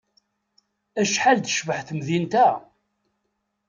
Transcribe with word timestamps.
Acḥal 1.01 1.37
tecbeḥ 1.39 1.79
temdint-a! 1.87 2.49